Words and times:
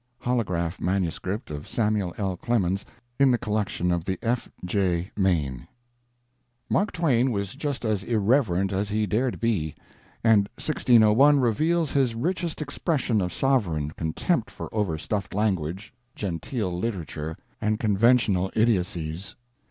[Holograph 0.19 0.79
manuscript 0.81 1.51
of 1.51 1.67
Samuel 1.67 2.15
L. 2.17 2.35
Clemens, 2.35 2.83
in 3.19 3.29
the 3.29 3.37
collection 3.37 3.91
of 3.91 4.03
the 4.03 4.17
F. 4.23 4.49
J. 4.65 5.11
Meine] 5.15 5.67
Mark 6.71 6.91
Twain 6.91 7.31
was 7.31 7.53
just 7.53 7.85
as 7.85 8.03
irreverent 8.03 8.73
as 8.73 8.89
he 8.89 9.05
dared 9.05 9.39
be, 9.39 9.75
and 10.23 10.49
1601 10.57 11.39
reveals 11.39 11.91
his 11.91 12.15
richest 12.15 12.63
expression 12.63 13.21
of 13.21 13.31
sovereign 13.31 13.91
contempt 13.91 14.49
for 14.49 14.73
overstuffed 14.73 15.35
language, 15.35 15.93
genteel 16.15 16.75
literature, 16.75 17.37
and 17.61 17.79
conventional 17.79 18.49
idiocies. 18.55 19.35